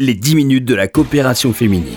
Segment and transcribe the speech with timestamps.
[0.00, 1.94] les 10 minutes de la coopération féminine.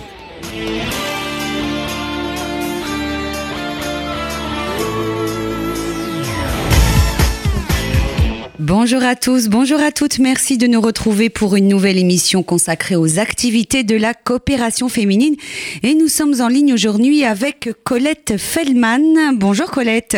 [8.60, 10.20] Bonjour à tous, bonjour à toutes.
[10.20, 15.36] Merci de nous retrouver pour une nouvelle émission consacrée aux activités de la coopération féminine.
[15.82, 19.38] Et nous sommes en ligne aujourd'hui avec Colette Feldman.
[19.38, 20.18] Bonjour Colette.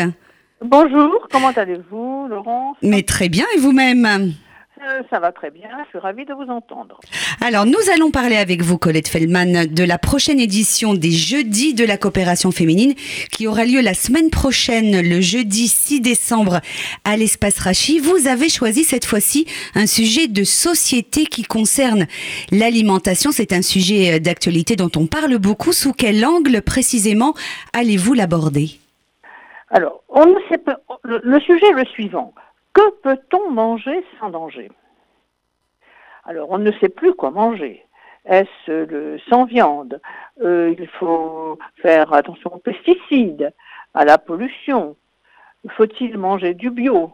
[0.61, 2.75] Bonjour, comment allez-vous, Laurence?
[2.81, 4.33] Mais très bien, et vous-même?
[5.09, 6.99] Ça va très bien, je suis ravie de vous entendre.
[7.45, 11.83] Alors, nous allons parler avec vous, Colette Feldman, de la prochaine édition des Jeudis de
[11.83, 12.93] la coopération féminine
[13.31, 16.61] qui aura lieu la semaine prochaine, le jeudi 6 décembre,
[17.03, 17.99] à l'espace Rachi.
[17.99, 22.07] Vous avez choisi cette fois-ci un sujet de société qui concerne
[22.51, 23.31] l'alimentation.
[23.31, 25.73] C'est un sujet euh, d'actualité dont on parle beaucoup.
[25.73, 27.33] Sous quel angle précisément
[27.73, 28.79] allez-vous l'aborder?
[29.71, 32.33] Alors, on ne sait pas, le, le sujet est le suivant.
[32.73, 34.69] Que peut-on manger sans danger?
[36.25, 37.85] Alors, on ne sait plus quoi manger.
[38.25, 39.99] Est-ce le sans viande
[40.41, 43.53] Euh, Il faut faire attention aux pesticides,
[43.93, 44.95] à la pollution.
[45.69, 47.11] Faut-il manger du bio?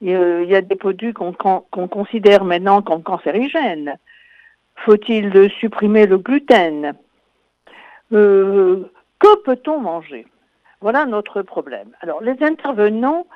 [0.00, 1.32] Il euh, il y a des produits qu'on
[1.88, 3.96] considère maintenant comme cancérigènes.
[4.84, 6.94] Faut-il supprimer le gluten?
[8.12, 10.26] Euh, Que peut-on manger?
[10.80, 11.90] Voilà notre problème.
[12.00, 13.26] Alors, les intervenants,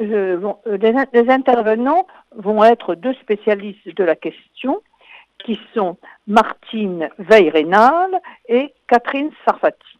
[0.00, 4.82] euh, euh, les, in- les intervenants vont être deux spécialistes de la question,
[5.38, 9.98] qui sont Martine Veil-Rénal et Catherine Sarfati.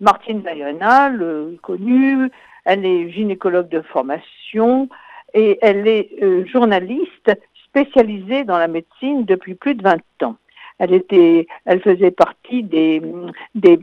[0.00, 2.30] Martine Veil-Rénal, euh, connue,
[2.64, 4.88] elle est gynécologue de formation
[5.32, 7.32] et elle est euh, journaliste
[7.66, 10.36] spécialisée dans la médecine depuis plus de 20 ans.
[10.78, 13.00] Elle était, elle faisait partie des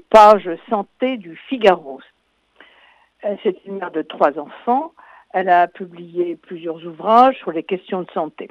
[0.09, 2.00] pages santé du Figaro.
[3.25, 4.94] Euh, C'est une mère de trois enfants.
[5.33, 8.50] Elle a publié plusieurs ouvrages sur les questions de santé.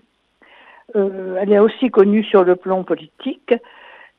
[0.97, 3.55] Euh, elle est aussi connue sur le plan politique.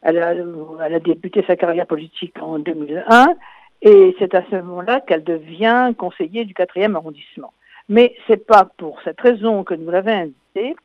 [0.01, 3.35] Elle a, elle a débuté sa carrière politique en 2001
[3.81, 7.53] et c'est à ce moment-là qu'elle devient conseiller du 4e arrondissement.
[7.89, 10.75] Mais c'est pas pour cette raison que nous l'avons invitée,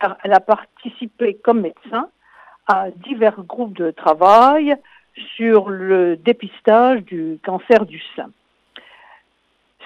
[0.00, 2.08] car elle a participé comme médecin
[2.66, 4.76] à divers groupes de travail
[5.36, 8.30] sur le dépistage du cancer du sein.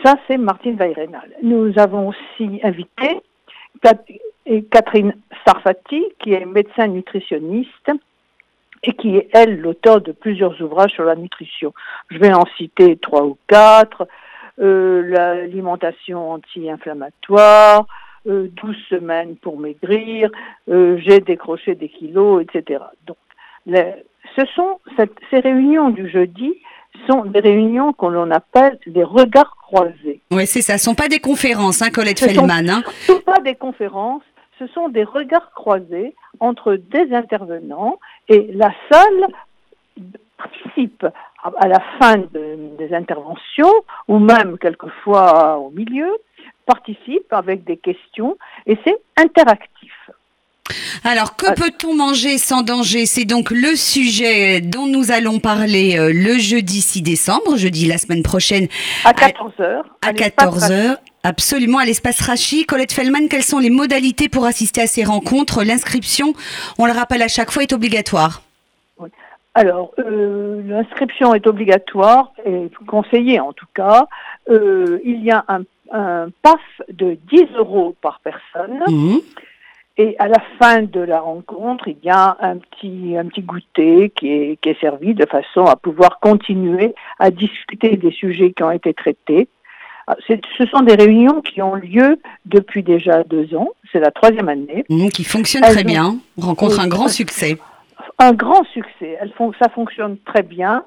[0.04, 1.30] Ça, c'est Martine Weirenal.
[1.42, 3.20] Nous avons aussi invité
[4.70, 5.14] Catherine
[5.44, 7.90] Sarfati, qui est médecin nutritionniste
[8.82, 11.72] et qui est, elle, l'auteur de plusieurs ouvrages sur la nutrition.
[12.10, 14.06] Je vais en citer trois ou quatre.
[14.58, 17.86] Euh, L'alimentation anti-inflammatoire,
[18.26, 20.30] euh, 12 semaines pour maigrir,
[20.70, 22.84] euh, j'ai décroché des kilos, etc.
[23.06, 23.18] Donc,
[23.66, 24.80] ce sont
[25.30, 26.54] ces réunions du jeudi
[27.08, 30.20] sont des réunions qu'on appelle des regards croisés.
[30.30, 30.78] Oui, c'est ça.
[30.78, 32.70] Ce sont pas des conférences, hein, Colette Ce sont- Feldman.
[32.70, 32.82] hein.
[33.06, 34.22] Ce ne sont pas des conférences,
[34.58, 39.26] ce sont des regards croisés entre des intervenants et la salle
[40.38, 41.04] participe
[41.42, 43.72] à- à la fin de- des interventions
[44.08, 46.10] ou même quelquefois au milieu,
[46.66, 50.10] participe avec des questions et c'est interactif.
[51.04, 51.52] Alors, que Ah.
[51.52, 53.06] peut-on manger sans danger?
[53.06, 57.98] C'est donc le sujet dont nous allons parler euh, le jeudi 6 décembre, jeudi la
[57.98, 58.66] semaine prochaine
[59.04, 59.82] À 14h.
[60.02, 60.96] à 14h.
[61.22, 62.66] Absolument, à l'espace Rachi.
[62.66, 65.64] Colette Fellman, quelles sont les modalités pour assister à ces rencontres?
[65.64, 66.34] L'inscription,
[66.78, 68.42] on le rappelle à chaque fois, est obligatoire.
[69.54, 74.06] Alors, euh, l'inscription est obligatoire et conseillée en tout cas.
[74.50, 75.62] Euh, il y a un,
[75.92, 76.60] un PAF
[76.92, 78.80] de 10 euros par personne.
[78.86, 79.20] Mhm.
[79.98, 84.10] Et à la fin de la rencontre, il y a un petit, un petit goûter
[84.10, 88.62] qui est, qui est servi de façon à pouvoir continuer à discuter des sujets qui
[88.62, 89.48] ont été traités.
[90.06, 93.68] Ah, Ce sont des réunions qui ont lieu depuis déjà deux ans.
[93.90, 94.84] C'est la troisième année.
[94.90, 97.56] Mhm, qui fonctionne Elles très ont- bien, rencontre un grand succès.
[98.18, 99.16] Un grand succès.
[99.20, 100.84] Elles font, ça fonctionne très bien.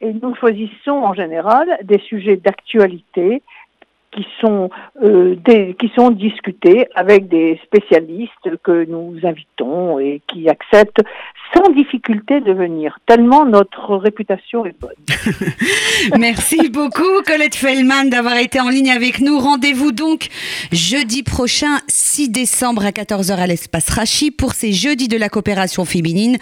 [0.00, 3.42] Et nous choisissons en général des sujets d'actualité
[4.12, 4.70] qui sont,
[5.02, 5.36] euh,
[5.78, 8.30] qui sont discutés avec des spécialistes
[8.62, 11.02] que nous invitons et qui acceptent
[11.54, 14.90] sans difficulté de venir, tellement notre réputation est bonne.
[16.18, 19.38] Merci beaucoup Colette Fellman d'avoir été en ligne avec nous.
[19.38, 20.28] Rendez-vous donc
[20.72, 25.84] jeudi prochain 6 décembre à 14h à l'espace Rachi pour ces jeudis de la coopération
[25.84, 26.38] féminine.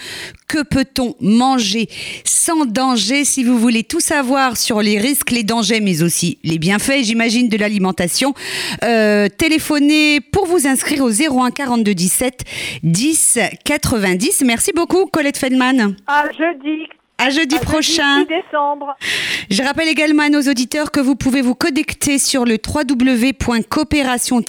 [0.49, 1.89] Que peut-on manger
[2.25, 3.25] sans danger?
[3.25, 7.49] Si vous voulez tout savoir sur les risques, les dangers, mais aussi les bienfaits, j'imagine,
[7.49, 8.35] de l'alimentation,
[8.85, 12.45] euh, téléphonez pour vous inscrire au 01 42 17
[12.83, 14.43] 10 90.
[14.45, 15.95] Merci beaucoup Colette Fellman.
[16.07, 16.89] À jeudi.
[17.19, 18.21] À jeudi à prochain.
[18.21, 18.97] Jeudi 6 décembre.
[19.51, 24.43] Je rappelle également à nos auditeurs que vous pouvez vous connecter sur le www.coopération-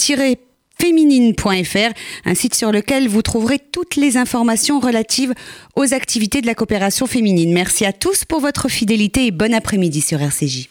[0.82, 1.94] féminine.fr,
[2.26, 5.34] un site sur lequel vous trouverez toutes les informations relatives
[5.76, 7.54] aux activités de la coopération féminine.
[7.54, 10.71] Merci à tous pour votre fidélité et bon après-midi sur RCJ.